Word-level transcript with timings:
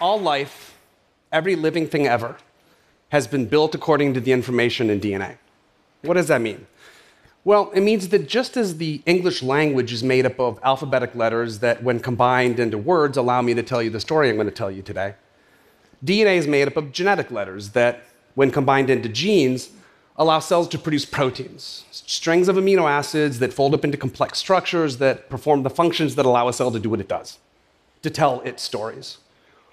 all 0.00 0.20
life, 0.20 0.76
every 1.32 1.56
living 1.56 1.86
thing 1.86 2.06
ever, 2.06 2.36
has 3.10 3.26
been 3.26 3.46
built 3.46 3.74
according 3.74 4.14
to 4.14 4.20
the 4.20 4.32
information 4.32 4.90
in 4.90 5.00
DNA. 5.00 5.38
What 6.02 6.14
does 6.14 6.28
that 6.28 6.40
mean? 6.40 6.66
Well, 7.44 7.70
it 7.70 7.80
means 7.80 8.08
that 8.08 8.28
just 8.28 8.56
as 8.56 8.78
the 8.78 9.00
English 9.06 9.42
language 9.42 9.92
is 9.92 10.02
made 10.02 10.26
up 10.26 10.40
of 10.40 10.58
alphabetic 10.64 11.14
letters 11.14 11.60
that, 11.60 11.82
when 11.82 12.00
combined 12.00 12.58
into 12.58 12.76
words, 12.76 13.16
allow 13.16 13.40
me 13.40 13.54
to 13.54 13.62
tell 13.62 13.80
you 13.82 13.88
the 13.88 14.00
story 14.00 14.28
I'm 14.28 14.34
going 14.34 14.48
to 14.48 14.52
tell 14.52 14.70
you 14.70 14.82
today, 14.82 15.14
DNA 16.04 16.36
is 16.36 16.46
made 16.46 16.66
up 16.66 16.76
of 16.76 16.92
genetic 16.92 17.30
letters 17.30 17.70
that, 17.70 18.02
when 18.34 18.50
combined 18.50 18.90
into 18.90 19.08
genes, 19.08 19.70
allow 20.16 20.40
cells 20.40 20.66
to 20.68 20.78
produce 20.78 21.04
proteins, 21.04 21.84
strings 21.90 22.48
of 22.48 22.56
amino 22.56 22.90
acids 22.90 23.38
that 23.38 23.52
fold 23.52 23.74
up 23.74 23.84
into 23.84 23.96
complex 23.96 24.38
structures 24.38 24.96
that 24.96 25.30
perform 25.30 25.62
the 25.62 25.70
functions 25.70 26.16
that 26.16 26.26
allow 26.26 26.48
a 26.48 26.52
cell 26.52 26.70
to 26.72 26.80
do 26.80 26.90
what 26.90 27.00
it 27.00 27.08
does, 27.08 27.38
to 28.02 28.10
tell 28.10 28.40
its 28.40 28.62
stories. 28.62 29.18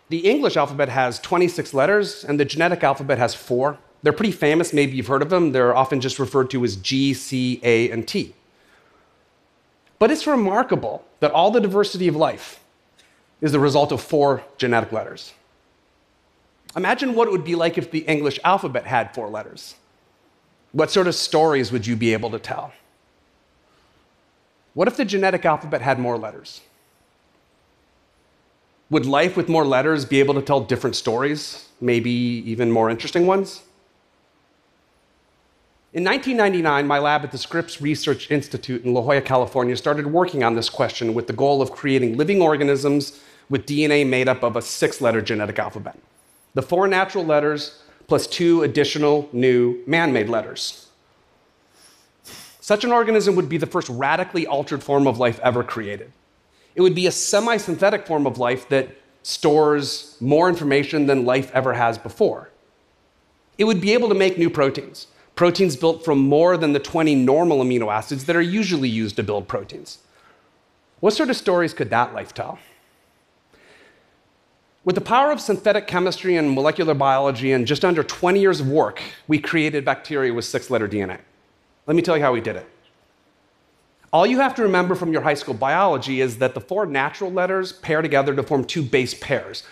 The 0.10 0.20
English 0.20 0.58
alphabet 0.58 0.90
has 0.90 1.20
26 1.20 1.74
letters, 1.74 2.24
and 2.24 2.40
the 2.40 2.46
genetic 2.46 2.84
alphabet 2.84 3.18
has 3.18 3.34
four. 3.34 3.78
They're 4.04 4.14
pretty 4.14 4.34
famous, 4.34 4.74
maybe 4.74 4.98
you've 4.98 5.08
heard 5.08 5.22
of 5.22 5.30
them. 5.30 5.54
They're 5.54 5.76
often 5.76 6.02
just 6.02 6.20
referred 6.20 6.50
to 6.52 6.64
as 6.64 6.76
G, 6.76 7.14
C, 7.14 7.60
A, 7.64 7.90
and 7.90 8.08
T. 8.08 8.34
But 9.98 10.12
it's 10.12 10.28
remarkable 10.28 11.06
that 11.22 11.32
all 11.32 11.52
the 11.52 11.62
diversity 11.62 12.10
of 12.10 12.16
life 12.16 12.60
is 13.40 13.54
the 13.54 13.60
result 13.60 13.92
of 13.92 14.02
four 14.02 14.44
genetic 14.58 14.92
letters. 14.92 15.34
Imagine 16.76 17.14
what 17.14 17.28
it 17.28 17.32
would 17.32 17.46
be 17.46 17.56
like 17.56 17.78
if 17.78 17.92
the 17.92 18.00
English 18.00 18.40
alphabet 18.44 18.86
had 18.86 19.14
four 19.14 19.30
letters. 19.30 19.76
What 20.74 20.92
sort 20.92 21.08
of 21.08 21.16
stories 21.16 21.72
would 21.72 21.88
you 21.88 21.96
be 21.96 22.14
able 22.14 22.32
to 22.32 22.40
tell? 22.40 22.74
What 24.74 24.88
if 24.88 24.98
the 24.98 25.06
genetic 25.06 25.46
alphabet 25.46 25.82
had 25.82 26.00
more 26.00 26.18
letters? 26.18 26.62
Would 28.94 29.08
life 29.08 29.36
with 29.36 29.50
more 29.50 29.66
letters 29.66 30.06
be 30.06 30.20
able 30.20 30.36
to 30.36 30.42
tell 30.44 30.62
different 30.62 30.96
stories, 30.96 31.68
maybe 31.82 32.12
even 32.12 32.70
more 32.70 32.92
interesting 32.92 33.26
ones? 33.26 33.64
In 35.94 36.04
1999, 36.04 36.86
my 36.86 37.00
lab 37.00 37.24
at 37.24 37.32
the 37.32 37.40
Scripps 37.40 37.82
Research 37.82 38.30
Institute 38.30 38.86
in 38.86 38.94
La 38.94 39.02
Jolla, 39.02 39.22
California, 39.22 39.76
started 39.76 40.06
working 40.06 40.44
on 40.44 40.54
this 40.54 40.70
question 40.70 41.16
with 41.16 41.26
the 41.26 41.34
goal 41.34 41.60
of 41.60 41.72
creating 41.72 42.18
living 42.18 42.40
organisms 42.40 43.20
with 43.50 43.66
DNA 43.66 44.08
made 44.08 44.30
up 44.30 44.44
of 44.44 44.56
a 44.56 44.62
six 44.62 45.02
letter 45.02 45.24
genetic 45.24 45.58
alphabet. 45.58 45.98
The 46.54 46.62
four 46.62 46.88
natural 46.88 47.26
letters 47.26 47.82
plus 48.06 48.28
two 48.28 48.62
additional 48.62 49.28
new 49.34 49.82
man 49.88 50.14
made 50.14 50.30
letters. 50.30 50.86
Such 52.62 52.84
an 52.84 52.92
organism 52.92 53.36
would 53.38 53.50
be 53.50 53.58
the 53.58 53.66
first 53.66 53.90
radically 53.90 54.46
altered 54.46 54.84
form 54.84 55.08
of 55.08 55.18
life 55.18 55.40
ever 55.40 55.64
created. 55.64 56.12
It 56.76 56.82
would 56.82 56.96
be 56.96 57.08
a 57.08 57.12
semi 57.12 57.58
synthetic 57.58 58.08
form 58.08 58.26
of 58.26 58.38
life 58.38 58.68
that 58.70 58.90
stores 59.24 60.18
more 60.20 60.50
information 60.50 61.06
than 61.06 61.26
life 61.26 61.52
ever 61.54 61.74
has 61.74 61.98
before. 61.98 62.50
It 63.58 63.66
would 63.66 63.80
be 63.80 63.94
able 63.94 64.10
to 64.10 64.16
make 64.16 64.38
new 64.38 64.50
proteins 64.50 65.08
proteins 65.36 65.76
built 65.76 66.06
from 66.06 66.20
more 66.20 66.58
than 66.58 66.74
the 66.74 66.80
20 66.80 67.16
normal 67.16 67.64
amino 67.64 67.92
acids 67.92 68.26
that 68.26 68.36
are 68.36 68.42
usually 68.42 68.90
used 68.90 69.16
to 69.16 69.24
build 69.24 69.48
proteins. 69.48 70.00
What 71.00 71.14
sort 71.14 71.30
of 71.30 71.36
stories 71.36 71.74
could 71.74 71.90
that 71.90 72.14
life 72.14 72.34
tell? 72.34 72.60
With 74.86 74.96
the 74.96 75.02
power 75.02 75.32
of 75.32 75.40
synthetic 75.40 75.88
chemistry 75.88 76.36
and 76.36 76.54
molecular 76.54 76.94
biology 76.94 77.52
and 77.54 77.66
just 77.66 77.86
under 77.86 78.04
20 78.04 78.40
years 78.40 78.60
of 78.60 78.68
work, 78.68 79.02
we 79.28 79.40
created 79.40 79.86
bacteria 79.86 80.34
with 80.34 80.46
six 80.46 80.70
letter 80.70 80.88
DNA. 80.88 81.20
Let 81.88 81.96
me 81.96 82.02
tell 82.02 82.18
you 82.18 82.24
how 82.24 82.34
we 82.34 82.42
did 82.42 82.58
it. 82.58 82.68
All 84.14 84.28
you 84.28 84.40
have 84.42 84.54
to 84.56 84.62
remember 84.62 84.94
from 84.94 85.12
your 85.12 85.24
high 85.24 85.34
school 85.34 85.56
biology 85.56 86.22
is 86.22 86.38
that 86.38 86.54
the 86.54 86.62
four 86.62 86.86
natural 86.86 87.32
letters 87.32 87.74
pair 87.74 88.04
together 88.04 88.36
to 88.36 88.44
form 88.44 88.64
two 88.64 88.84
base 88.84 89.16
pairs 89.16 89.64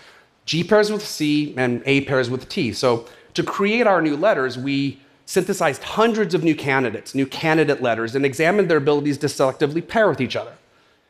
G 0.44 0.64
pairs 0.64 0.90
with 0.90 1.06
C 1.06 1.54
and 1.56 1.80
A 1.86 2.00
pairs 2.00 2.28
with 2.28 2.48
T. 2.48 2.72
So, 2.72 3.06
to 3.34 3.44
create 3.44 3.86
our 3.86 4.02
new 4.02 4.16
letters, 4.16 4.58
we 4.58 5.00
synthesized 5.24 5.84
hundreds 5.84 6.34
of 6.34 6.42
new 6.42 6.56
candidates, 6.56 7.14
new 7.14 7.24
candidate 7.24 7.80
letters, 7.80 8.16
and 8.16 8.26
examined 8.26 8.68
their 8.68 8.78
abilities 8.78 9.16
to 9.18 9.28
selectively 9.28 9.86
pair 9.86 10.08
with 10.08 10.20
each 10.20 10.34
other. 10.34 10.54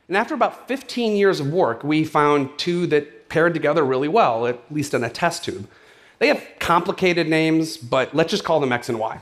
And 0.06 0.16
after 0.18 0.34
about 0.34 0.68
15 0.68 1.16
years 1.16 1.40
of 1.40 1.50
work, 1.50 1.82
we 1.82 2.04
found 2.04 2.50
two 2.58 2.86
that 2.88 3.30
paired 3.30 3.54
together 3.54 3.82
really 3.82 4.08
well, 4.08 4.46
at 4.46 4.60
least 4.70 4.92
in 4.92 5.02
a 5.02 5.08
test 5.08 5.46
tube. 5.46 5.66
They 6.18 6.28
have 6.28 6.46
complicated 6.58 7.26
names, 7.26 7.78
but 7.78 8.14
let's 8.14 8.30
just 8.30 8.44
call 8.44 8.60
them 8.60 8.72
X 8.72 8.90
and 8.90 8.98
Y. 8.98 9.18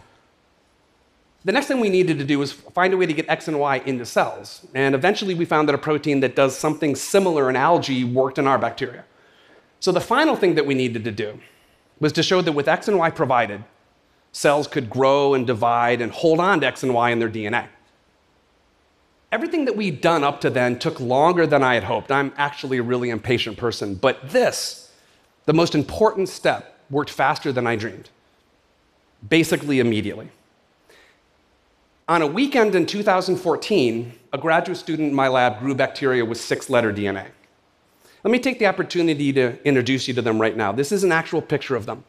The 1.45 1.53
next 1.53 1.69
thing 1.69 1.81
we 1.81 1.89
needed 1.89 2.19
to 2.19 2.25
do 2.25 2.39
was 2.39 2.53
find 2.53 2.93
a 2.93 2.97
way 2.99 3.07
to 3.07 3.15
get 3.15 3.29
X 3.29 3.49
and 3.49 3.59
Y 3.59 3.79
into 3.87 4.05
cells. 4.05 4.67
And 4.75 4.95
eventually 4.95 5.35
we 5.35 5.47
found 5.47 5.69
that 5.69 5.75
a 5.75 5.79
protein 5.79 6.21
that 6.21 6.37
does 6.37 6.57
something 6.57 6.95
similar 6.95 7.49
in 7.49 7.57
algae 7.57 8.05
worked 8.05 8.39
in 8.39 8.47
our 8.47 8.59
bacteria. 8.59 9.05
So 9.81 9.91
the 9.91 10.01
final 10.01 10.37
thing 10.37 10.55
that 10.57 10.67
we 10.67 10.75
needed 10.75 11.05
to 11.05 11.11
do 11.11 11.41
was 11.99 12.13
to 12.13 12.23
show 12.23 12.43
that 12.43 12.53
with 12.53 12.69
X 12.69 12.89
and 12.89 12.99
Y 12.99 13.11
provided, 13.11 13.65
cells 14.33 14.67
could 14.67 14.91
grow 14.91 15.33
and 15.33 15.47
divide 15.47 16.03
and 16.03 16.13
hold 16.13 16.41
on 16.41 16.61
to 16.61 16.67
X 16.67 16.83
and 16.83 16.93
Y 16.93 17.11
in 17.11 17.19
their 17.19 17.31
DNA. 17.31 17.69
Everything 19.33 19.65
that 19.65 19.77
we'd 19.77 20.01
done 20.01 20.25
up 20.25 20.41
to 20.43 20.51
then 20.51 20.79
took 20.79 21.01
longer 21.01 21.47
than 21.47 21.63
I 21.63 21.75
had 21.75 21.85
hoped. 21.85 22.11
I'm 22.11 22.33
actually 22.37 22.79
a 22.79 22.83
really 22.83 23.11
impatient 23.11 23.57
person, 23.57 23.95
but 23.95 24.31
this, 24.31 24.93
the 25.47 25.53
most 25.55 25.75
important 25.75 26.29
step, 26.29 26.79
worked 26.91 27.11
faster 27.11 27.53
than 27.53 27.67
I 27.67 27.77
dreamed. 27.77 28.11
Basically, 29.27 29.79
immediately. 29.79 30.31
On 32.11 32.23
a 32.23 32.27
weekend 32.27 32.75
in 32.75 32.87
2014, 32.87 34.13
a 34.33 34.39
graduate 34.39 34.77
student 34.77 35.11
in 35.11 35.15
my 35.15 35.29
lab 35.29 35.61
grew 35.61 35.77
bacteria 35.77 36.25
with 36.25 36.41
six 36.41 36.69
letter 36.69 36.93
DNA. 36.93 37.29
Let 38.25 38.33
me 38.33 38.41
take 38.41 38.59
the 38.59 38.67
opportunity 38.67 39.33
to 39.33 39.65
introduce 39.65 40.09
you 40.09 40.15
to 40.15 40.21
them 40.21 40.41
right 40.41 40.57
now. 40.57 40.73
This 40.73 40.91
is 40.91 41.05
an 41.05 41.13
actual 41.13 41.41
picture 41.41 41.77
of 41.77 41.87
them. 41.87 42.03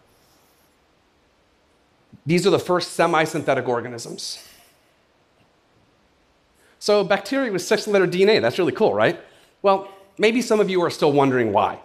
These 2.26 2.48
are 2.48 2.50
the 2.50 2.58
first 2.58 2.94
semi 2.94 3.26
synthetic 3.26 3.70
organisms. 3.70 4.44
So, 6.80 7.04
bacteria 7.04 7.52
with 7.52 7.62
six 7.62 7.86
letter 7.88 8.08
DNA, 8.08 8.42
that's 8.42 8.58
really 8.58 8.72
cool, 8.72 8.96
right? 8.96 9.20
Well, 9.62 9.88
maybe 10.18 10.42
some 10.42 10.60
of 10.60 10.68
you 10.68 10.82
are 10.82 10.90
still 10.90 11.12
wondering 11.12 11.54
why. 11.54 11.78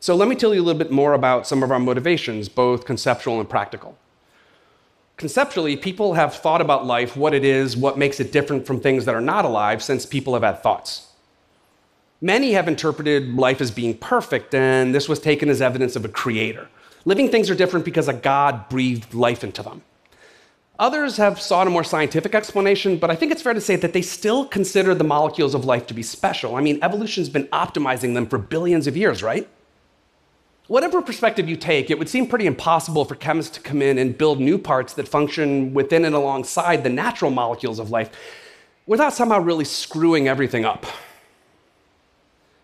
So, 0.00 0.14
let 0.14 0.28
me 0.28 0.36
tell 0.36 0.54
you 0.54 0.60
a 0.60 0.64
little 0.64 0.78
bit 0.78 0.90
more 0.90 1.14
about 1.14 1.46
some 1.46 1.62
of 1.62 1.70
our 1.70 1.80
motivations, 1.80 2.50
both 2.50 2.84
conceptual 2.84 3.40
and 3.40 3.48
practical. 3.48 3.96
Conceptually, 5.20 5.76
people 5.76 6.14
have 6.14 6.34
thought 6.34 6.62
about 6.62 6.86
life, 6.86 7.14
what 7.14 7.34
it 7.34 7.44
is, 7.44 7.76
what 7.76 7.98
makes 7.98 8.20
it 8.20 8.32
different 8.32 8.66
from 8.66 8.80
things 8.80 9.04
that 9.04 9.14
are 9.14 9.20
not 9.20 9.44
alive, 9.44 9.82
since 9.82 10.06
people 10.06 10.32
have 10.32 10.42
had 10.42 10.62
thoughts. 10.62 11.08
Many 12.22 12.52
have 12.52 12.66
interpreted 12.66 13.34
life 13.34 13.60
as 13.60 13.70
being 13.70 13.98
perfect, 13.98 14.54
and 14.54 14.94
this 14.94 15.10
was 15.10 15.20
taken 15.20 15.50
as 15.50 15.60
evidence 15.60 15.94
of 15.94 16.06
a 16.06 16.08
creator. 16.08 16.68
Living 17.04 17.28
things 17.28 17.50
are 17.50 17.54
different 17.54 17.84
because 17.84 18.08
a 18.08 18.14
God 18.14 18.70
breathed 18.70 19.12
life 19.12 19.44
into 19.44 19.62
them. 19.62 19.82
Others 20.78 21.18
have 21.18 21.38
sought 21.38 21.66
a 21.66 21.70
more 21.70 21.84
scientific 21.84 22.34
explanation, 22.34 22.96
but 22.96 23.10
I 23.10 23.14
think 23.14 23.30
it's 23.30 23.42
fair 23.42 23.52
to 23.52 23.60
say 23.60 23.76
that 23.76 23.92
they 23.92 24.00
still 24.00 24.46
consider 24.46 24.94
the 24.94 25.04
molecules 25.04 25.54
of 25.54 25.66
life 25.66 25.86
to 25.88 25.92
be 25.92 26.02
special. 26.02 26.56
I 26.56 26.62
mean, 26.62 26.78
evolution's 26.80 27.28
been 27.28 27.46
optimizing 27.48 28.14
them 28.14 28.26
for 28.26 28.38
billions 28.38 28.86
of 28.86 28.96
years, 28.96 29.22
right? 29.22 29.46
Whatever 30.70 31.02
perspective 31.02 31.48
you 31.48 31.56
take, 31.56 31.90
it 31.90 31.98
would 31.98 32.08
seem 32.08 32.28
pretty 32.28 32.46
impossible 32.46 33.04
for 33.04 33.16
chemists 33.16 33.56
to 33.56 33.60
come 33.60 33.82
in 33.82 33.98
and 33.98 34.16
build 34.16 34.38
new 34.38 34.56
parts 34.56 34.92
that 34.92 35.08
function 35.08 35.74
within 35.74 36.04
and 36.04 36.14
alongside 36.14 36.84
the 36.84 36.88
natural 36.88 37.32
molecules 37.32 37.80
of 37.80 37.90
life 37.90 38.08
without 38.86 39.12
somehow 39.12 39.40
really 39.40 39.64
screwing 39.64 40.28
everything 40.28 40.64
up. 40.64 40.86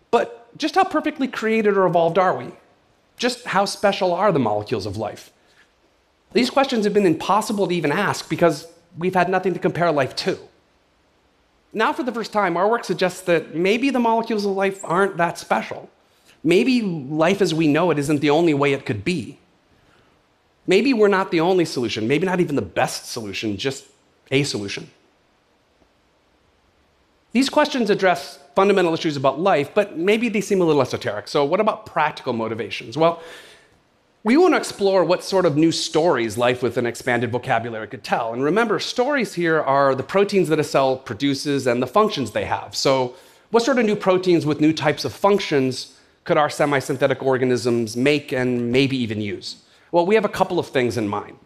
But 0.09 0.57
just 0.57 0.75
how 0.75 0.85
perfectly 0.85 1.27
created 1.27 1.75
or 1.75 1.85
evolved 1.85 2.17
are 2.17 2.37
we? 2.37 2.53
Just 3.17 3.43
how 3.43 3.65
special 3.65 4.13
are 4.13 4.31
the 4.31 4.39
molecules 4.39 4.85
of 4.85 4.95
life? 4.95 5.33
These 6.31 6.49
questions 6.49 6.85
have 6.85 6.93
been 6.93 7.05
impossible 7.05 7.67
to 7.67 7.75
even 7.75 7.91
ask 7.91 8.29
because 8.29 8.69
we've 8.97 9.15
had 9.15 9.27
nothing 9.27 9.51
to 9.53 9.59
compare 9.59 9.91
life 9.91 10.15
to. 10.15 10.39
Now, 11.73 11.91
for 11.91 12.03
the 12.03 12.13
first 12.13 12.31
time, 12.31 12.55
our 12.55 12.69
work 12.69 12.85
suggests 12.85 13.19
that 13.23 13.53
maybe 13.53 13.89
the 13.89 13.99
molecules 13.99 14.45
of 14.45 14.51
life 14.51 14.79
aren't 14.85 15.17
that 15.17 15.37
special. 15.37 15.89
Maybe 16.47 16.81
life 16.81 17.41
as 17.41 17.53
we 17.53 17.67
know 17.67 17.91
it 17.91 17.99
isn't 17.99 18.21
the 18.21 18.29
only 18.29 18.53
way 18.53 18.71
it 18.71 18.85
could 18.85 19.03
be. 19.03 19.37
Maybe 20.65 20.93
we're 20.93 21.09
not 21.09 21.29
the 21.29 21.41
only 21.41 21.65
solution, 21.65 22.07
maybe 22.07 22.25
not 22.25 22.39
even 22.39 22.55
the 22.55 22.61
best 22.61 23.11
solution, 23.11 23.57
just 23.57 23.83
a 24.31 24.43
solution. 24.43 24.89
These 27.33 27.49
questions 27.49 27.89
address 27.89 28.39
fundamental 28.55 28.93
issues 28.93 29.17
about 29.17 29.41
life, 29.41 29.71
but 29.73 29.97
maybe 29.97 30.29
they 30.29 30.39
seem 30.39 30.61
a 30.61 30.63
little 30.63 30.81
esoteric. 30.81 31.27
So, 31.27 31.43
what 31.43 31.59
about 31.59 31.85
practical 31.85 32.31
motivations? 32.31 32.97
Well, 32.97 33.21
we 34.23 34.37
want 34.37 34.53
to 34.53 34.57
explore 34.57 35.03
what 35.03 35.25
sort 35.25 35.45
of 35.45 35.57
new 35.57 35.73
stories 35.73 36.37
life 36.37 36.63
with 36.63 36.77
an 36.77 36.85
expanded 36.85 37.29
vocabulary 37.29 37.89
could 37.89 38.05
tell. 38.05 38.31
And 38.31 38.41
remember, 38.41 38.79
stories 38.79 39.33
here 39.33 39.59
are 39.59 39.95
the 39.95 40.03
proteins 40.03 40.47
that 40.47 40.59
a 40.59 40.63
cell 40.63 40.95
produces 40.95 41.67
and 41.67 41.81
the 41.81 41.87
functions 41.87 42.31
they 42.31 42.45
have. 42.45 42.73
So, 42.73 43.15
what 43.51 43.63
sort 43.63 43.79
of 43.79 43.85
new 43.85 43.97
proteins 43.97 44.45
with 44.45 44.61
new 44.61 44.71
types 44.71 45.03
of 45.03 45.11
functions 45.11 45.96
could 46.27 46.37
our 46.37 46.49
semi 46.49 46.77
synthetic 46.79 47.23
organisms 47.23 47.95
make 47.95 48.33
and 48.33 48.71
maybe 48.71 48.97
even 48.97 49.21
use? 49.21 49.63
Well, 49.91 50.05
we 50.05 50.13
have 50.15 50.25
a 50.25 50.29
couple 50.29 50.59
of 50.59 50.67
things 50.67 50.97
in 50.97 51.07
mind. 51.07 51.37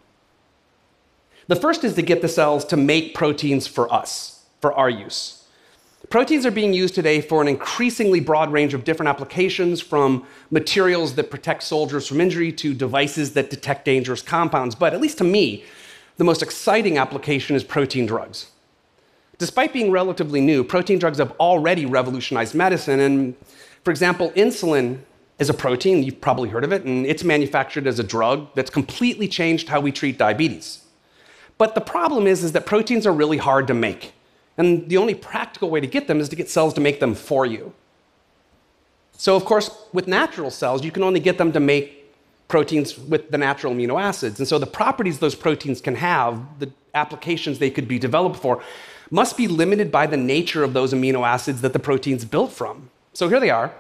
The 1.47 1.55
first 1.55 1.83
is 1.83 1.93
to 1.95 2.01
get 2.01 2.21
the 2.23 2.27
cells 2.27 2.65
to 2.65 2.77
make 2.77 3.13
proteins 3.13 3.67
for 3.67 3.93
us, 3.93 4.43
for 4.59 4.73
our 4.73 4.89
use. 4.89 5.45
Proteins 6.09 6.47
are 6.47 6.51
being 6.51 6.73
used 6.73 6.95
today 6.95 7.21
for 7.21 7.43
an 7.43 7.47
increasingly 7.47 8.19
broad 8.19 8.51
range 8.51 8.73
of 8.73 8.83
different 8.83 9.07
applications, 9.07 9.79
from 9.81 10.25
materials 10.49 11.13
that 11.13 11.29
protect 11.29 11.61
soldiers 11.61 12.07
from 12.07 12.19
injury 12.19 12.51
to 12.53 12.73
devices 12.73 13.33
that 13.33 13.51
detect 13.51 13.85
dangerous 13.85 14.23
compounds. 14.23 14.73
But 14.73 14.93
at 14.95 14.99
least 14.99 15.19
to 15.19 15.23
me, 15.23 15.63
the 16.17 16.23
most 16.23 16.41
exciting 16.41 16.97
application 16.97 17.55
is 17.55 17.63
protein 17.63 18.07
drugs. 18.07 18.47
Despite 19.37 19.73
being 19.73 19.91
relatively 19.91 20.41
new, 20.41 20.63
protein 20.63 20.97
drugs 20.99 21.19
have 21.19 21.31
already 21.39 21.85
revolutionized 21.85 22.55
medicine. 22.55 22.99
And 22.99 23.35
for 23.83 23.91
example, 23.91 24.31
insulin 24.31 24.99
is 25.39 25.49
a 25.49 25.53
protein, 25.53 26.03
you've 26.03 26.21
probably 26.21 26.49
heard 26.49 26.63
of 26.63 26.71
it, 26.71 26.83
and 26.83 27.05
it's 27.05 27.23
manufactured 27.23 27.87
as 27.87 27.97
a 27.97 28.03
drug 28.03 28.47
that's 28.53 28.69
completely 28.69 29.27
changed 29.27 29.69
how 29.69 29.79
we 29.79 29.91
treat 29.91 30.17
diabetes. 30.17 30.85
But 31.57 31.73
the 31.75 31.81
problem 31.81 32.27
is, 32.27 32.43
is 32.43 32.51
that 32.51 32.65
proteins 32.65 33.07
are 33.07 33.13
really 33.13 33.37
hard 33.37 33.67
to 33.67 33.73
make. 33.73 34.13
And 34.57 34.87
the 34.89 34.97
only 34.97 35.15
practical 35.15 35.69
way 35.69 35.79
to 35.79 35.87
get 35.87 36.07
them 36.07 36.19
is 36.19 36.29
to 36.29 36.35
get 36.35 36.49
cells 36.49 36.73
to 36.75 36.81
make 36.81 36.99
them 36.99 37.15
for 37.15 37.45
you. 37.45 37.73
So, 39.13 39.35
of 39.35 39.45
course, 39.45 39.69
with 39.93 40.07
natural 40.07 40.51
cells, 40.51 40.83
you 40.83 40.91
can 40.91 41.03
only 41.03 41.19
get 41.19 41.37
them 41.37 41.51
to 41.51 41.59
make 41.59 42.13
proteins 42.47 42.97
with 42.97 43.31
the 43.31 43.37
natural 43.37 43.73
amino 43.73 43.99
acids. 44.01 44.39
And 44.39 44.47
so 44.47 44.59
the 44.59 44.67
properties 44.67 45.19
those 45.19 45.35
proteins 45.35 45.81
can 45.81 45.95
have, 45.95 46.59
the 46.59 46.71
applications 46.93 47.59
they 47.59 47.69
could 47.71 47.87
be 47.87 47.97
developed 47.97 48.37
for, 48.37 48.61
must 49.09 49.37
be 49.37 49.47
limited 49.47 49.91
by 49.91 50.05
the 50.05 50.17
nature 50.17 50.63
of 50.63 50.73
those 50.73 50.93
amino 50.93 51.25
acids 51.25 51.61
that 51.61 51.73
the 51.73 51.79
protein's 51.79 52.25
built 52.25 52.51
from. 52.51 52.89
So 53.13 53.27
here 53.29 53.39
they 53.39 53.49
are, 53.49 53.73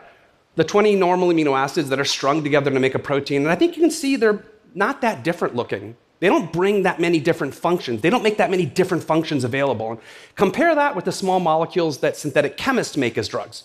the 0.55 0.63
20 0.63 0.95
normal 0.95 1.29
amino 1.29 1.57
acids 1.57 1.89
that 1.89 1.99
are 1.99 2.05
strung 2.05 2.43
together 2.43 2.71
to 2.71 2.79
make 2.79 2.95
a 2.95 2.99
protein. 2.99 3.43
And 3.43 3.51
I 3.51 3.55
think 3.55 3.75
you 3.75 3.81
can 3.81 3.91
see 3.91 4.15
they're 4.15 4.43
not 4.73 5.01
that 5.01 5.23
different 5.23 5.55
looking. 5.55 5.95
They 6.19 6.27
don't 6.27 6.53
bring 6.53 6.83
that 6.83 6.99
many 6.99 7.19
different 7.19 7.55
functions. 7.55 8.01
They 8.01 8.09
don't 8.09 8.21
make 8.21 8.37
that 8.37 8.51
many 8.51 8.65
different 8.65 9.03
functions 9.03 9.43
available. 9.43 9.91
And 9.91 9.99
compare 10.35 10.75
that 10.75 10.95
with 10.95 11.05
the 11.05 11.11
small 11.11 11.39
molecules 11.39 11.99
that 11.99 12.15
synthetic 12.15 12.57
chemists 12.57 12.95
make 12.95 13.17
as 13.17 13.27
drugs. 13.27 13.63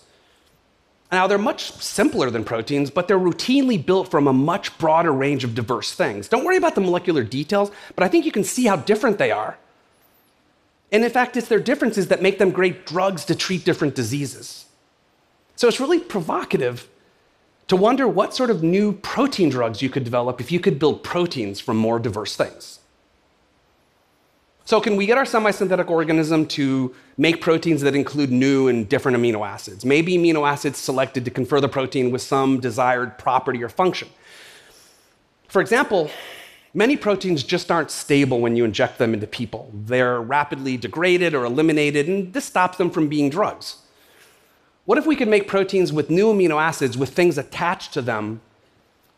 Now, 1.13 1.27
they're 1.27 1.39
much 1.39 1.71
simpler 1.73 2.31
than 2.31 2.45
proteins, 2.45 2.91
but 2.91 3.07
they're 3.07 3.19
routinely 3.19 3.85
built 3.85 4.11
from 4.11 4.27
a 4.27 4.33
much 4.33 4.77
broader 4.79 5.13
range 5.13 5.45
of 5.45 5.55
diverse 5.55 5.93
things. 5.93 6.29
Don't 6.29 6.45
worry 6.45 6.57
about 6.57 6.75
the 6.75 6.81
molecular 6.81 7.23
details, 7.23 7.71
but 7.95 8.03
I 8.03 8.09
think 8.09 8.25
you 8.25 8.33
can 8.33 8.43
see 8.43 8.65
how 8.65 8.77
different 8.77 9.19
they 9.19 9.31
are. 9.31 9.57
And 10.91 11.05
in 11.05 11.11
fact, 11.11 11.37
it's 11.37 11.49
their 11.49 11.61
differences 11.61 12.09
that 12.09 12.23
make 12.23 12.39
them 12.39 12.51
great 12.51 12.87
drugs 12.87 13.25
to 13.27 13.35
treat 13.35 13.65
different 13.65 13.95
diseases. 13.95 14.66
So 15.57 15.67
it's 15.69 15.81
really 15.81 15.99
provocative 15.99 16.89
to 17.69 17.77
wonder 17.77 18.07
what 18.07 18.35
sort 18.35 18.51
of 18.51 18.63
new 18.63 18.93
protein 18.93 19.49
drugs 19.49 19.83
you 19.83 19.89
could 19.89 20.05
develop 20.05 20.41
if 20.41 20.53
you 20.53 20.61
could 20.61 20.79
build 20.79 21.03
proteins 21.03 21.59
from 21.59 21.77
more 21.77 21.99
diverse 21.99 22.37
things. 22.37 22.81
So, 24.67 24.81
can 24.81 24.97
we 24.97 25.07
get 25.07 25.17
our 25.17 25.25
semi 25.25 25.53
synthetic 25.53 25.91
organism 25.91 26.47
to 26.49 26.95
make 27.17 27.41
proteins 27.41 27.83
that 27.83 27.95
include 27.95 28.33
new 28.33 28.67
and 28.67 28.89
different 28.89 29.17
amino 29.17 29.47
acids? 29.47 29.85
Maybe 29.85 30.19
amino 30.19 30.47
acids 30.47 30.79
selected 30.79 31.25
to 31.25 31.31
confer 31.31 31.61
the 31.61 31.69
protein 31.69 32.11
with 32.11 32.21
some 32.21 32.59
desired 32.59 33.17
property 33.17 33.63
or 33.63 33.69
function. 33.69 34.09
For 35.47 35.61
example, 35.61 36.11
many 36.75 36.97
proteins 36.97 37.45
just 37.45 37.71
aren't 37.71 37.93
stable 37.93 38.41
when 38.41 38.57
you 38.57 38.65
inject 38.65 38.99
them 38.99 39.15
into 39.15 39.29
people. 39.29 39.71
They're 39.73 40.21
rapidly 40.21 40.77
degraded 40.77 41.33
or 41.33 41.45
eliminated, 41.45 42.09
and 42.09 42.33
this 42.33 42.45
stops 42.45 42.77
them 42.77 42.91
from 42.91 43.09
being 43.09 43.31
drugs. 43.31 43.77
What 44.87 44.99
if 44.99 45.07
we 45.07 45.17
could 45.17 45.29
make 45.29 45.49
proteins 45.49 45.93
with 45.93 46.11
new 46.11 46.33
amino 46.33 46.63
acids 46.63 46.97
with 46.97 47.11
things 47.11 47.37
attached 47.37 47.93
to 47.95 48.03
them 48.03 48.41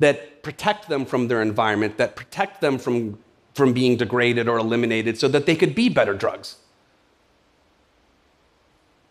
that 0.01 0.43
protect 0.43 0.89
them 0.89 1.05
from 1.05 1.29
their 1.29 1.43
environment, 1.43 1.99
that 1.99 2.17
protect 2.17 2.61
them 2.61 2.79
from, 2.79 3.19
from 3.55 3.75
being 3.75 3.97
degraded 3.97 4.49
or 4.49 4.59
eliminated 4.59 5.19
so 5.19 5.29
that 5.29 5.45
they 5.45 5.55
could 5.55 5.75
be 5.75 5.89
better 5.91 6.15
drugs? 6.15 6.57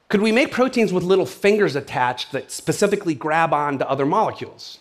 Could 0.10 0.22
we 0.22 0.32
make 0.32 0.52
proteins 0.52 0.92
with 0.92 1.04
little 1.04 1.26
fingers 1.26 1.76
attached 1.76 2.32
that 2.32 2.50
specifically 2.52 3.14
grab 3.14 3.54
on 3.54 3.78
to 3.78 3.90
other 3.90 4.06
molecules? 4.06 4.80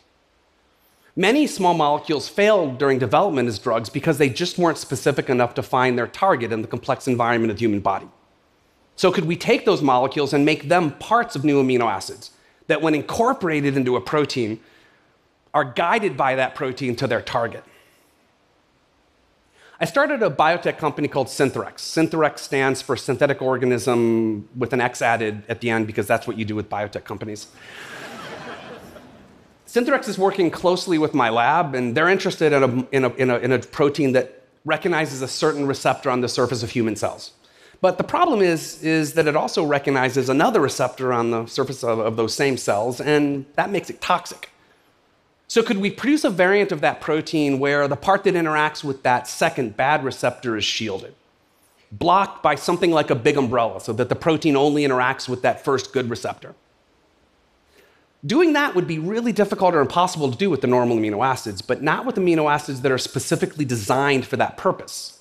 Many 1.14 1.46
small 1.46 1.75
molecules 1.75 2.29
failed 2.29 2.79
during 2.79 2.99
development 2.99 3.49
as 3.49 3.58
drugs 3.58 3.90
because 3.90 4.19
they 4.19 4.29
just 4.29 4.56
weren't 4.56 4.79
specific 4.79 5.29
enough 5.29 5.55
to 5.55 5.62
find 5.62 5.99
their 5.99 6.06
target 6.06 6.52
in 6.52 6.62
the 6.62 6.69
complex 6.69 7.08
environment 7.08 7.50
of 7.50 7.56
the 7.56 7.62
human 7.62 7.81
body. 7.81 8.08
So, 8.96 9.12
could 9.12 9.26
we 9.26 9.37
take 9.37 9.66
those 9.66 9.82
molecules 9.82 10.32
and 10.32 10.44
make 10.44 10.69
them 10.69 10.93
parts 10.93 11.37
of 11.37 11.44
new 11.44 11.62
amino 11.62 11.84
acids 11.84 12.31
that, 12.66 12.81
when 12.81 12.94
incorporated 12.94 13.76
into 13.76 13.94
a 13.94 14.00
protein, 14.00 14.58
are 15.52 15.64
guided 15.64 16.16
by 16.16 16.34
that 16.34 16.54
protein 16.54 16.96
to 16.96 17.06
their 17.06 17.20
target? 17.20 17.62
I 19.78 19.84
started 19.84 20.22
a 20.22 20.31
biotech 20.31 20.78
company 20.78 21.06
called 21.06 21.26
Syntherex. 21.26 21.81
Syntherex 21.81 22.38
stands 22.38 22.81
for 22.81 22.96
synthetic 22.96 23.43
organism 23.43 24.48
with 24.56 24.72
an 24.72 24.81
X 24.81 25.02
added 25.02 25.43
at 25.50 25.60
the 25.60 25.69
end 25.69 25.87
because 25.87 26.06
that's 26.06 26.26
what 26.26 26.38
you 26.38 26.46
do 26.46 26.54
with 26.54 26.70
biotech 26.70 27.04
companies. 27.04 27.48
Syntherex 29.66 30.08
is 30.08 30.19
working 30.19 30.50
closely 30.50 30.96
with 30.96 31.12
my 31.12 31.28
lab, 31.28 31.75
and 31.75 31.94
they're 31.94 32.08
interested 32.08 32.54
in 32.54 32.62
a, 32.62 32.87
in, 32.90 33.04
a, 33.04 33.08
in, 33.16 33.31
a, 33.31 33.37
in 33.37 33.52
a 33.52 33.58
protein 33.58 34.12
that 34.12 34.44
recognizes 34.64 35.20
a 35.20 35.28
certain 35.28 35.66
receptor 35.66 36.10
on 36.10 36.22
the 36.22 36.28
surface 36.28 36.62
of 36.62 36.70
human 36.70 36.96
cells. 36.96 37.32
But 37.87 37.99
the 37.99 38.03
problem 38.03 38.43
is, 38.43 38.83
is 38.83 39.12
that 39.12 39.29
it 39.29 39.37
also 39.37 39.65
recognizes 39.65 40.29
another 40.29 40.59
receptor 40.59 41.12
on 41.12 41.31
the 41.31 41.47
surface 41.47 41.85
of, 41.85 42.00
of 42.00 42.17
those 42.17 42.35
same 42.35 42.56
cells, 42.56 43.00
and 43.00 43.47
that 43.55 43.71
makes 43.71 43.91
it 43.91 44.00
toxic. 44.00 44.50
So, 45.47 45.62
could 45.62 45.79
we 45.79 45.93
produce 45.93 46.25
a 46.25 46.31
variant 46.31 46.73
of 46.73 46.81
that 46.81 47.00
protein 47.00 47.61
where 47.61 47.87
the 47.87 47.94
part 47.94 48.25
that 48.25 48.35
interacts 48.35 48.83
with 48.83 49.05
that 49.05 49.29
second 49.29 49.77
bad 49.77 50.03
receptor 50.03 50.56
is 50.56 50.65
shielded, 50.65 51.15
blocked 51.93 52.43
by 52.43 52.56
something 52.56 52.91
like 52.91 53.11
a 53.11 53.15
big 53.15 53.37
umbrella, 53.37 53.81
so 53.81 53.93
that 53.93 54.09
the 54.09 54.17
protein 54.17 54.56
only 54.56 54.82
interacts 54.82 55.29
with 55.29 55.43
that 55.43 55.65
first 55.65 55.93
good 55.93 56.11
receptor? 56.11 56.56
Doing 58.27 58.55
that 58.55 58.75
would 58.75 58.89
be 58.89 58.99
really 58.99 59.31
difficult 59.31 59.77
or 59.77 59.81
impossible 59.81 60.32
to 60.32 60.37
do 60.37 60.50
with 60.50 60.61
the 60.61 60.67
normal 60.67 60.97
amino 60.97 61.25
acids, 61.25 61.62
but 61.62 61.82
not 61.82 62.05
with 62.05 62.17
amino 62.17 62.53
acids 62.53 62.81
that 62.81 62.91
are 62.91 62.99
specifically 62.99 63.65
designed 63.65 64.27
for 64.27 64.37
that 64.39 64.56
purpose. 64.56 65.16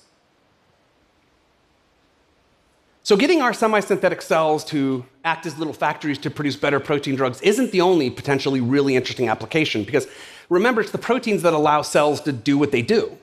So, 3.06 3.16
getting 3.16 3.40
our 3.40 3.52
semi 3.52 3.78
synthetic 3.78 4.20
cells 4.20 4.64
to 4.64 5.04
act 5.24 5.46
as 5.46 5.56
little 5.56 5.72
factories 5.72 6.18
to 6.18 6.28
produce 6.28 6.56
better 6.56 6.80
protein 6.80 7.14
drugs 7.14 7.40
isn't 7.40 7.70
the 7.70 7.80
only 7.80 8.10
potentially 8.10 8.60
really 8.60 8.96
interesting 8.96 9.28
application, 9.28 9.84
because 9.84 10.08
remember, 10.48 10.80
it's 10.80 10.90
the 10.90 10.98
proteins 10.98 11.42
that 11.42 11.52
allow 11.52 11.82
cells 11.82 12.20
to 12.22 12.32
do 12.32 12.58
what 12.58 12.72
they 12.72 12.82
do. 12.82 13.16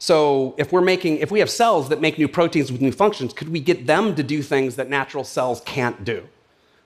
So, 0.00 0.56
if 0.58 0.72
we're 0.72 0.80
making, 0.80 1.18
if 1.18 1.30
we 1.30 1.38
have 1.38 1.48
cells 1.48 1.88
that 1.88 2.00
make 2.00 2.18
new 2.18 2.26
proteins 2.26 2.72
with 2.72 2.80
new 2.80 2.90
functions, 2.90 3.32
could 3.32 3.48
we 3.48 3.60
get 3.60 3.86
them 3.86 4.16
to 4.16 4.24
do 4.24 4.42
things 4.42 4.74
that 4.74 4.90
natural 4.90 5.22
cells 5.22 5.60
can't 5.64 6.04
do? 6.04 6.26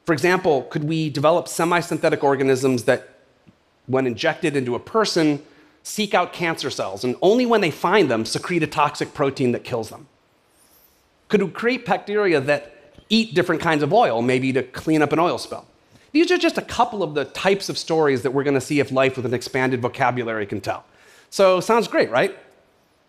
For 0.04 0.12
example, 0.12 0.64
could 0.64 0.84
we 0.84 1.08
develop 1.08 1.48
semi 1.48 1.80
synthetic 1.80 2.22
organisms 2.22 2.84
that, 2.84 3.14
when 3.86 4.06
injected 4.06 4.56
into 4.56 4.74
a 4.74 4.78
person, 4.78 5.42
seek 5.84 6.12
out 6.12 6.34
cancer 6.34 6.68
cells 6.68 7.02
and 7.02 7.16
only 7.22 7.46
when 7.46 7.62
they 7.62 7.70
find 7.70 8.10
them 8.10 8.26
secrete 8.26 8.62
a 8.62 8.66
toxic 8.66 9.14
protein 9.14 9.52
that 9.52 9.64
kills 9.64 9.88
them? 9.88 10.06
Could 11.30 11.54
create 11.54 11.86
bacteria 11.86 12.40
that 12.40 12.74
eat 13.08 13.34
different 13.34 13.62
kinds 13.62 13.82
of 13.82 13.92
oil, 13.92 14.20
maybe 14.20 14.52
to 14.52 14.62
clean 14.62 15.00
up 15.00 15.12
an 15.12 15.18
oil 15.18 15.38
spill. 15.38 15.66
These 16.12 16.30
are 16.30 16.38
just 16.38 16.58
a 16.58 16.62
couple 16.62 17.02
of 17.02 17.14
the 17.14 17.24
types 17.24 17.68
of 17.68 17.78
stories 17.78 18.22
that 18.22 18.32
we're 18.32 18.42
going 18.42 18.54
to 18.54 18.60
see 18.60 18.80
if 18.80 18.90
life 18.90 19.16
with 19.16 19.26
an 19.26 19.32
expanded 19.32 19.80
vocabulary 19.80 20.44
can 20.44 20.60
tell. 20.60 20.84
So, 21.30 21.60
sounds 21.60 21.86
great, 21.86 22.10
right? 22.10 22.36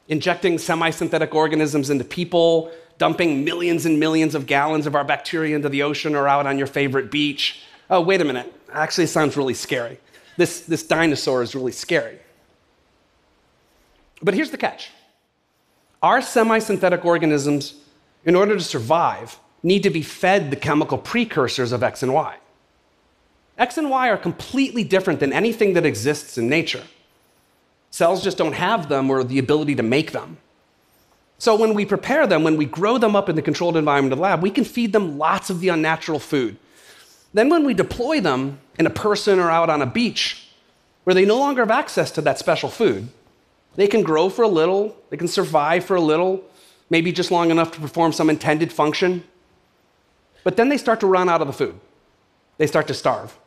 Injecting 0.08 0.60
semi 0.60 0.92
synthetic 0.92 1.34
organisms 1.34 1.90
into 1.90 2.04
people, 2.04 2.72
dumping 3.00 3.44
millions 3.44 3.86
and 3.88 4.00
millions 4.00 4.36
of 4.36 4.46
gallons 4.46 4.86
of 4.86 4.96
our 4.96 5.04
bacteria 5.04 5.56
into 5.56 5.70
the 5.70 5.82
ocean 5.82 6.16
or 6.16 6.28
out 6.28 6.46
on 6.46 6.58
your 6.58 6.68
favorite 6.68 7.10
beach. 7.10 7.64
Oh, 7.90 8.02
wait 8.02 8.22
a 8.22 8.26
minute. 8.26 8.54
Actually, 8.72 9.06
it 9.06 9.08
sounds 9.08 9.36
really 9.36 9.56
scary. 9.56 10.00
This, 10.38 10.62
this 10.62 10.84
dinosaur 10.84 11.42
is 11.42 11.56
really 11.56 11.72
scary. 11.72 12.20
But 14.22 14.36
here's 14.36 14.52
the 14.52 14.58
catch 14.58 14.92
our 16.04 16.22
semi 16.22 16.60
synthetic 16.60 17.04
organisms 17.06 17.82
in 18.26 18.36
order 18.36 18.56
to 18.56 18.64
survive, 18.64 19.40
need 19.64 19.84
to 19.84 19.90
be 19.90 20.02
fed 20.02 20.52
the 20.52 20.56
chemical 20.56 20.98
precursors 20.98 21.72
of 21.72 21.84
X 21.84 22.04
and 22.04 22.14
Y. 22.14 22.38
X 23.58 23.78
and 23.78 23.90
Y 23.90 24.10
are 24.10 24.18
completely 24.18 24.84
different 24.84 25.20
than 25.20 25.34
anything 25.34 25.74
that 25.74 25.86
exists 25.86 26.38
in 26.38 26.50
nature. 26.50 26.84
Cells 27.92 28.24
just 28.24 28.38
don't 28.38 28.54
have 28.54 28.90
them 28.90 29.10
or 29.10 29.24
the 29.24 29.40
ability 29.40 29.76
to 29.76 29.84
make 29.84 30.12
them. 30.12 30.38
So 31.38 31.56
when 31.56 31.74
we 31.74 31.86
prepare 31.86 32.28
them, 32.28 32.44
when 32.44 32.56
we 32.56 32.66
grow 32.66 32.98
them 32.98 33.16
up 33.16 33.28
in 33.28 33.36
the 33.36 33.42
controlled 33.42 33.76
environment 33.76 34.14
of 34.14 34.20
the 34.20 34.24
lab, 34.24 34.42
we 34.42 34.52
can 34.52 34.64
feed 34.64 34.94
them 34.94 35.18
lots 35.18 35.50
of 35.50 35.60
the 35.60 35.70
unnatural 35.70 36.20
food. 36.20 36.58
Then 37.34 37.50
when 37.50 37.66
we 37.66 37.74
deploy 37.74 38.20
them 38.20 38.60
in 38.78 38.86
a 38.86 38.92
person 38.92 39.40
or 39.40 39.50
out 39.50 39.70
on 39.70 39.82
a 39.82 39.86
beach, 39.86 40.48
where 41.04 41.14
they 41.14 41.26
no 41.26 41.40
longer 41.40 41.62
have 41.64 41.72
access 41.72 42.12
to 42.12 42.22
that 42.22 42.38
special 42.38 42.70
food, 42.70 43.10
they 43.76 43.88
can 43.88 44.04
grow 44.04 44.30
for 44.30 44.44
a 44.44 44.48
little, 44.48 44.96
they 45.10 45.18
can 45.18 45.28
survive 45.28 45.84
for 45.84 45.96
a 45.96 46.02
little, 46.02 46.44
maybe 46.92 47.12
just 47.12 47.32
long 47.32 47.50
enough 47.50 47.72
to 47.72 47.80
perform 47.80 48.12
some 48.12 48.30
intended 48.30 48.72
function. 48.72 49.24
But 50.44 50.58
then 50.58 50.70
they 50.70 50.78
start 50.78 51.00
to 51.00 51.08
run 51.08 51.30
out 51.30 51.42
of 51.42 51.48
the 51.48 51.54
food. 51.54 51.80
They 52.58 52.68
start 52.68 52.88
to 52.90 52.94
starve. 52.94 53.40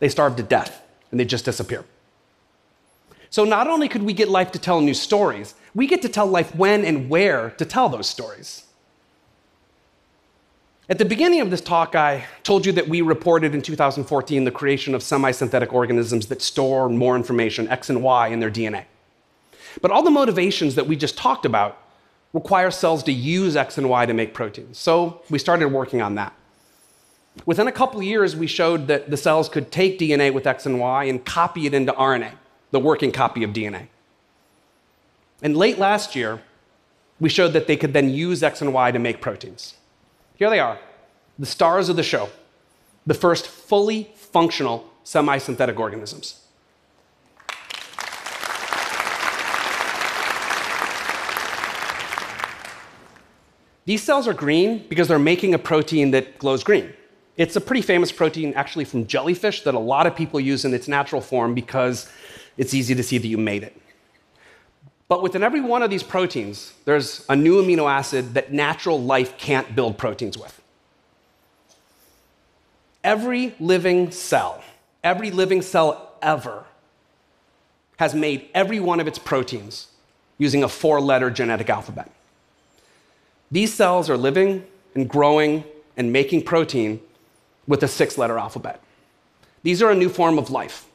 They 0.00 0.08
starve 0.08 0.36
to 0.36 0.42
death, 0.42 0.82
and 1.10 1.18
they 1.18 1.24
just 1.24 1.44
disappear. 1.44 1.84
So 3.30 3.44
not 3.44 3.68
only 3.68 3.88
could 3.88 4.02
we 4.02 4.12
get 4.12 4.28
life 4.28 4.50
to 4.52 4.58
tell 4.58 4.80
new 4.80 4.94
stories, 4.94 5.54
we 5.74 5.86
get 5.86 6.02
to 6.02 6.08
tell 6.08 6.26
life 6.26 6.54
when 6.56 6.84
and 6.84 7.08
where 7.08 7.50
to 7.50 7.64
tell 7.64 7.88
those 7.88 8.08
stories. 8.08 8.64
At 10.88 10.98
the 10.98 11.04
beginning 11.04 11.40
of 11.42 11.50
this 11.50 11.60
talk, 11.60 11.94
I 11.94 12.24
told 12.42 12.64
you 12.64 12.72
that 12.72 12.88
we 12.88 13.02
reported 13.02 13.54
in 13.54 13.62
2014 13.62 14.44
the 14.44 14.50
creation 14.50 14.94
of 14.94 15.02
semi 15.02 15.30
synthetic 15.30 15.72
organisms 15.72 16.26
that 16.28 16.42
store 16.42 16.88
more 16.88 17.14
information, 17.14 17.68
X 17.68 17.90
and 17.90 18.02
Y, 18.02 18.28
in 18.28 18.40
their 18.40 18.50
DNA. 18.50 18.84
But 19.82 19.90
all 19.90 20.02
the 20.02 20.10
motivations 20.10 20.74
that 20.74 20.86
we 20.86 20.96
just 20.96 21.16
talked 21.16 21.44
about 21.44 21.78
require 22.32 22.70
cells 22.70 23.02
to 23.04 23.12
use 23.12 23.56
X 23.56 23.78
and 23.78 23.88
Y 23.88 24.06
to 24.06 24.14
make 24.14 24.34
proteins. 24.34 24.78
So 24.78 25.22
we 25.30 25.38
started 25.38 25.68
working 25.68 26.02
on 26.02 26.14
that. 26.16 26.34
Within 27.46 27.68
a 27.68 27.72
couple 27.72 28.02
years, 28.02 28.36
we 28.36 28.46
showed 28.46 28.88
that 28.88 29.10
the 29.10 29.16
cells 29.16 29.48
could 29.48 29.70
take 29.70 29.98
DNA 29.98 30.32
with 30.32 30.46
X 30.46 30.66
and 30.66 30.78
Y 30.80 31.04
and 31.04 31.24
copy 31.24 31.66
it 31.66 31.74
into 31.74 31.92
RNA, 31.92 32.32
the 32.70 32.80
working 32.80 33.12
copy 33.12 33.44
of 33.44 33.50
DNA. 33.50 33.88
And 35.40 35.56
late 35.56 35.78
last 35.78 36.16
year, 36.16 36.42
we 37.20 37.28
showed 37.28 37.52
that 37.52 37.66
they 37.66 37.76
could 37.76 37.92
then 37.92 38.10
use 38.10 38.42
X 38.42 38.60
and 38.60 38.72
Y 38.72 38.90
to 38.90 38.98
make 38.98 39.20
proteins. 39.20 39.74
Here 40.36 40.50
they 40.50 40.60
are, 40.60 40.78
the 41.38 41.46
stars 41.46 41.88
of 41.88 41.96
the 41.96 42.02
show, 42.02 42.28
the 43.06 43.14
first 43.14 43.46
fully 43.46 44.10
functional 44.14 44.88
semi 45.04 45.38
synthetic 45.38 45.78
organisms. 45.78 46.44
These 53.88 54.02
cells 54.02 54.28
are 54.28 54.34
green 54.34 54.84
because 54.86 55.08
they're 55.08 55.18
making 55.18 55.54
a 55.54 55.58
protein 55.58 56.10
that 56.10 56.38
glows 56.38 56.62
green. 56.62 56.92
It's 57.38 57.56
a 57.56 57.60
pretty 57.60 57.80
famous 57.80 58.12
protein, 58.12 58.52
actually, 58.52 58.84
from 58.84 59.06
jellyfish 59.06 59.62
that 59.62 59.74
a 59.74 59.78
lot 59.78 60.06
of 60.06 60.14
people 60.14 60.38
use 60.38 60.66
in 60.66 60.74
its 60.74 60.88
natural 60.88 61.22
form 61.22 61.54
because 61.54 62.06
it's 62.58 62.74
easy 62.74 62.94
to 62.94 63.02
see 63.02 63.16
that 63.16 63.26
you 63.26 63.38
made 63.38 63.62
it. 63.62 63.74
But 65.08 65.22
within 65.22 65.42
every 65.42 65.62
one 65.62 65.82
of 65.82 65.88
these 65.88 66.02
proteins, 66.02 66.74
there's 66.84 67.24
a 67.30 67.34
new 67.34 67.62
amino 67.62 67.90
acid 67.90 68.34
that 68.34 68.52
natural 68.52 69.00
life 69.00 69.38
can't 69.38 69.74
build 69.74 69.96
proteins 69.96 70.36
with. 70.36 70.60
Every 73.02 73.54
living 73.58 74.10
cell, 74.10 74.62
every 75.02 75.30
living 75.30 75.62
cell 75.62 76.12
ever, 76.20 76.66
has 77.96 78.14
made 78.14 78.50
every 78.52 78.80
one 78.80 79.00
of 79.00 79.08
its 79.08 79.18
proteins 79.18 79.86
using 80.36 80.62
a 80.62 80.68
four 80.68 81.00
letter 81.00 81.30
genetic 81.30 81.70
alphabet. 81.70 82.12
These 83.50 83.72
cells 83.72 84.10
are 84.10 84.16
living 84.16 84.64
and 84.94 85.08
growing 85.08 85.64
and 85.96 86.12
making 86.12 86.42
protein 86.42 87.00
with 87.66 87.82
a 87.82 87.88
six 87.88 88.18
letter 88.18 88.38
alphabet. 88.38 88.82
These 89.62 89.82
are 89.82 89.90
a 89.90 89.94
new 89.94 90.08
form 90.08 90.38
of 90.38 90.50
life. 90.50 90.86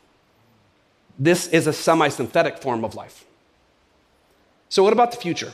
This 1.18 1.48
is 1.48 1.68
a 1.68 1.74
semi 1.74 2.10
synthetic 2.10 2.60
form 2.60 2.84
of 2.84 2.96
life. 2.96 3.26
So, 4.70 4.84
what 4.84 4.94
about 4.94 5.12
the 5.12 5.18
future? 5.18 5.54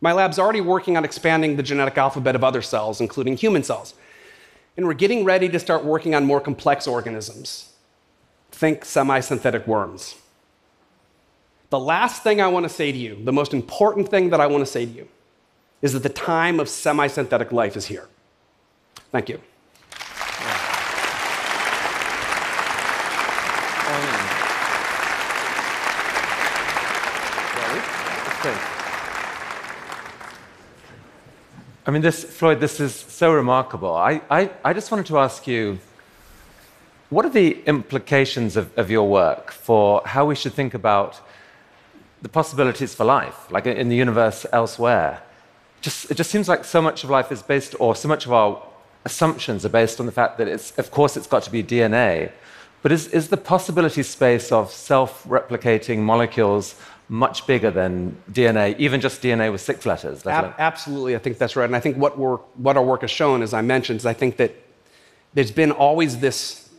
My 0.00 0.12
lab's 0.12 0.38
already 0.38 0.60
working 0.60 0.96
on 0.96 1.04
expanding 1.04 1.56
the 1.56 1.62
genetic 1.62 1.96
alphabet 1.96 2.34
of 2.34 2.42
other 2.42 2.62
cells, 2.62 3.00
including 3.00 3.36
human 3.36 3.62
cells. 3.62 3.94
And 4.76 4.86
we're 4.86 4.94
getting 4.94 5.24
ready 5.24 5.48
to 5.48 5.58
start 5.58 5.84
working 5.84 6.14
on 6.14 6.24
more 6.24 6.40
complex 6.40 6.86
organisms. 6.86 7.72
Think 8.50 8.84
semi 8.84 9.20
synthetic 9.20 9.66
worms. 9.66 10.16
The 11.70 11.78
last 11.78 12.22
thing 12.22 12.40
I 12.40 12.48
want 12.48 12.64
to 12.64 12.68
say 12.68 12.92
to 12.92 12.98
you, 12.98 13.22
the 13.24 13.32
most 13.32 13.54
important 13.54 14.08
thing 14.08 14.30
that 14.30 14.40
I 14.40 14.46
want 14.46 14.62
to 14.62 14.70
say 14.70 14.84
to 14.84 14.92
you, 14.92 15.08
is 15.82 15.92
that 15.92 16.04
the 16.04 16.08
time 16.08 16.60
of 16.60 16.68
semi 16.68 17.08
synthetic 17.08 17.52
life 17.52 17.76
is 17.76 17.86
here. 17.86 18.08
Thank 19.10 19.28
you. 19.28 19.40
I 31.84 31.90
mean, 31.90 32.02
this, 32.02 32.24
Floyd, 32.24 32.60
this 32.60 32.78
is 32.78 32.94
so 32.94 33.32
remarkable. 33.32 33.94
I, 33.94 34.22
I, 34.30 34.50
I 34.64 34.72
just 34.72 34.90
wanted 34.90 35.06
to 35.06 35.18
ask 35.18 35.46
you 35.46 35.80
what 37.10 37.26
are 37.26 37.30
the 37.30 37.62
implications 37.64 38.56
of, 38.56 38.76
of 38.78 38.90
your 38.90 39.08
work 39.08 39.50
for 39.50 40.00
how 40.06 40.24
we 40.24 40.34
should 40.34 40.54
think 40.54 40.74
about 40.74 41.20
the 42.22 42.28
possibilities 42.28 42.94
for 42.94 43.04
life, 43.04 43.50
like 43.50 43.66
in 43.66 43.88
the 43.88 43.96
universe 43.96 44.46
elsewhere? 44.52 45.22
Just, 45.82 46.10
it 46.10 46.14
just 46.14 46.30
seems 46.30 46.48
like 46.48 46.64
so 46.64 46.80
much 46.80 47.04
of 47.04 47.10
life 47.10 47.30
is 47.30 47.42
based, 47.42 47.74
or 47.78 47.94
so 47.94 48.08
much 48.08 48.24
of 48.24 48.32
our 48.32 48.62
assumptions 49.04 49.66
are 49.66 49.68
based 49.68 50.00
on 50.00 50.06
the 50.06 50.12
fact 50.12 50.38
that 50.38 50.48
it's, 50.48 50.70
of 50.78 50.90
course, 50.90 51.16
it's 51.16 51.26
got 51.26 51.42
to 51.42 51.50
be 51.50 51.62
DNA. 51.62 52.32
But 52.82 52.92
is, 52.92 53.08
is 53.08 53.28
the 53.28 53.36
possibility 53.36 54.02
space 54.02 54.50
of 54.50 54.70
self 54.72 55.24
replicating 55.24 55.98
molecules 55.98 56.74
much 57.08 57.46
bigger 57.46 57.70
than 57.70 58.16
DNA, 58.32 58.78
even 58.78 59.00
just 59.00 59.20
DNA 59.22 59.52
with 59.52 59.60
six 59.60 59.84
letters. 59.84 60.26
Ab- 60.26 60.54
absolutely, 60.58 61.14
I 61.14 61.18
think 61.18 61.38
that's 61.38 61.56
right. 61.56 61.66
And 61.66 61.76
I 61.76 61.80
think 61.80 61.96
what, 61.96 62.18
we're, 62.18 62.36
what 62.56 62.76
our 62.76 62.82
work 62.82 63.02
has 63.02 63.10
shown, 63.10 63.42
as 63.42 63.52
I 63.52 63.60
mentioned, 63.60 63.98
is 63.98 64.06
I 64.06 64.14
think 64.14 64.38
that 64.38 64.54
there's 65.34 65.50
been 65.50 65.72
always 65.72 66.18
this 66.18 66.70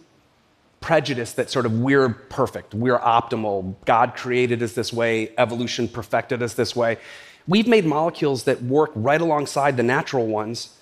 prejudice 0.82 1.34
that 1.34 1.50
sort 1.50 1.66
of 1.66 1.80
we're 1.80 2.10
perfect, 2.10 2.74
we're 2.74 3.00
optimal, 3.00 3.76
God 3.86 4.16
created 4.16 4.62
us 4.62 4.74
this 4.74 4.92
way, 4.92 5.32
evolution 5.38 5.88
perfected 5.88 6.44
us 6.44 6.56
this 6.56 6.76
way. 6.76 6.98
We've 7.48 7.68
made 7.68 7.86
molecules 7.86 8.44
that 8.44 8.62
work 8.62 8.92
right 8.96 9.20
alongside 9.20 9.78
the 9.78 9.84
natural 9.84 10.28
ones. 10.28 10.78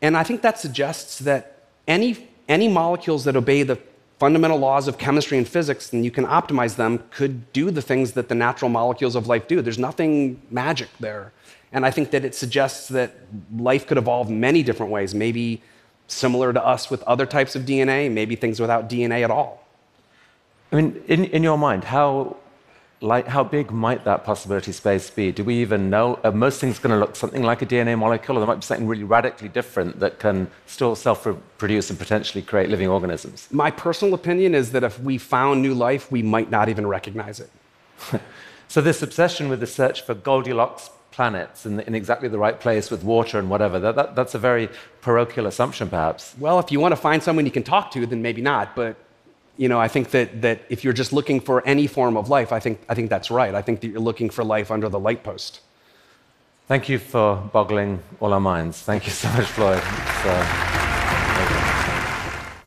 And 0.00 0.16
I 0.16 0.22
think 0.22 0.42
that 0.42 0.58
suggests 0.58 1.18
that 1.20 1.66
any, 1.86 2.28
any 2.48 2.68
molecules 2.68 3.24
that 3.24 3.36
obey 3.36 3.62
the 3.62 3.78
fundamental 4.18 4.58
laws 4.58 4.88
of 4.88 4.96
chemistry 4.96 5.36
and 5.36 5.46
physics 5.46 5.92
and 5.92 6.04
you 6.04 6.10
can 6.10 6.24
optimize 6.24 6.76
them 6.76 7.02
could 7.10 7.52
do 7.52 7.70
the 7.70 7.82
things 7.82 8.12
that 8.12 8.28
the 8.28 8.34
natural 8.34 8.70
molecules 8.70 9.16
of 9.16 9.26
life 9.26 9.46
do. 9.48 9.60
There's 9.60 9.78
nothing 9.78 10.40
magic 10.50 10.88
there. 11.00 11.32
And 11.72 11.84
I 11.84 11.90
think 11.90 12.10
that 12.12 12.24
it 12.24 12.34
suggests 12.34 12.88
that 12.88 13.14
life 13.56 13.86
could 13.86 13.98
evolve 13.98 14.30
many 14.30 14.62
different 14.62 14.92
ways, 14.92 15.14
maybe 15.14 15.60
similar 16.06 16.52
to 16.52 16.64
us 16.64 16.90
with 16.90 17.02
other 17.02 17.26
types 17.26 17.56
of 17.56 17.62
DNA, 17.62 18.10
maybe 18.10 18.36
things 18.36 18.60
without 18.60 18.88
DNA 18.88 19.24
at 19.24 19.30
all. 19.30 19.66
I 20.70 20.76
mean, 20.76 21.02
in, 21.08 21.24
in 21.24 21.42
your 21.42 21.58
mind, 21.58 21.84
how 21.84 22.36
like, 23.04 23.28
how 23.28 23.44
big 23.44 23.70
might 23.70 24.04
that 24.04 24.24
possibility 24.24 24.72
space 24.72 25.10
be? 25.10 25.30
Do 25.30 25.44
we 25.44 25.56
even 25.56 25.90
know? 25.90 26.18
Are 26.24 26.32
most 26.32 26.58
things 26.58 26.78
going 26.78 26.92
to 26.92 26.98
look 26.98 27.14
something 27.14 27.42
like 27.42 27.60
a 27.60 27.66
DNA 27.66 27.98
molecule, 27.98 28.38
or 28.38 28.40
there 28.40 28.46
might 28.46 28.60
be 28.60 28.62
something 28.62 28.86
really 28.86 29.04
radically 29.04 29.48
different 29.48 30.00
that 30.00 30.18
can 30.18 30.50
still 30.66 30.96
self 30.96 31.26
reproduce 31.26 31.90
and 31.90 31.98
potentially 31.98 32.42
create 32.42 32.70
living 32.70 32.88
organisms? 32.88 33.46
My 33.50 33.70
personal 33.70 34.14
opinion 34.14 34.54
is 34.54 34.72
that 34.72 34.82
if 34.82 34.98
we 35.00 35.18
found 35.18 35.60
new 35.60 35.74
life, 35.74 36.10
we 36.10 36.22
might 36.22 36.50
not 36.50 36.68
even 36.70 36.86
recognize 36.86 37.40
it. 37.40 37.50
so, 38.68 38.80
this 38.80 39.02
obsession 39.02 39.48
with 39.50 39.60
the 39.60 39.66
search 39.66 40.00
for 40.00 40.14
Goldilocks 40.14 40.88
planets 41.10 41.64
in, 41.64 41.78
in, 41.80 41.94
exactly 41.94 42.28
the 42.28 42.38
right 42.38 42.58
place 42.58 42.90
with 42.90 43.04
water 43.04 43.38
and 43.38 43.48
whatever. 43.48 43.78
That, 43.78 43.94
that, 43.94 44.16
that's 44.16 44.34
a 44.34 44.38
very 44.38 44.68
parochial 45.00 45.46
assumption, 45.46 45.88
perhaps. 45.88 46.34
Well, 46.40 46.58
if 46.58 46.72
you 46.72 46.80
want 46.80 46.90
to 46.90 46.96
find 46.96 47.22
someone 47.22 47.44
you 47.44 47.52
can 47.52 47.62
talk 47.62 47.92
to, 47.92 48.04
then 48.04 48.20
maybe 48.20 48.42
not. 48.42 48.74
But 48.74 48.96
you 49.56 49.68
know, 49.68 49.80
I 49.80 49.88
think 49.88 50.10
that, 50.10 50.42
that 50.42 50.62
if 50.68 50.84
you're 50.84 50.92
just 50.92 51.12
looking 51.12 51.40
for 51.40 51.66
any 51.66 51.86
form 51.86 52.16
of 52.16 52.28
life, 52.28 52.52
I 52.52 52.60
think, 52.60 52.80
I 52.88 52.94
think 52.94 53.10
that's 53.10 53.30
right. 53.30 53.54
I 53.54 53.62
think 53.62 53.80
that 53.80 53.88
you're 53.88 54.00
looking 54.00 54.30
for 54.30 54.42
life 54.44 54.70
under 54.70 54.88
the 54.88 54.98
light 54.98 55.22
post. 55.22 55.60
Thank 56.66 56.88
you 56.88 56.98
for 56.98 57.36
boggling 57.52 58.02
all 58.20 58.32
our 58.32 58.40
minds. 58.40 58.80
Thank 58.82 59.06
you 59.06 59.12
so 59.12 59.28
much, 59.32 59.46
Floyd. 59.46 60.83